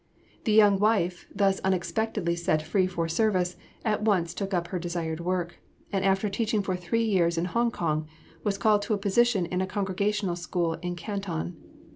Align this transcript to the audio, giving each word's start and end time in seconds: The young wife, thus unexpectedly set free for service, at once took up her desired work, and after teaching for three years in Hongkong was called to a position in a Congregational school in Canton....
The 0.45 0.51
young 0.51 0.79
wife, 0.79 1.27
thus 1.31 1.59
unexpectedly 1.59 2.35
set 2.35 2.63
free 2.63 2.87
for 2.87 3.07
service, 3.07 3.55
at 3.85 4.01
once 4.01 4.33
took 4.33 4.51
up 4.51 4.69
her 4.69 4.79
desired 4.79 5.19
work, 5.19 5.59
and 5.93 6.03
after 6.03 6.27
teaching 6.27 6.63
for 6.63 6.75
three 6.75 7.03
years 7.03 7.37
in 7.37 7.45
Hongkong 7.45 8.07
was 8.43 8.57
called 8.57 8.81
to 8.81 8.95
a 8.95 8.97
position 8.97 9.45
in 9.45 9.61
a 9.61 9.67
Congregational 9.67 10.35
school 10.37 10.73
in 10.81 10.95
Canton.... 10.95 11.55